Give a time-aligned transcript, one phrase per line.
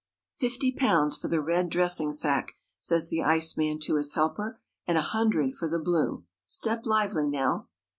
[0.33, 5.01] "Fifty pounds for the red dressing sack," says the iceman to his helper, "and a
[5.01, 6.23] hundred for the blue.
[6.47, 7.67] Step lively now!"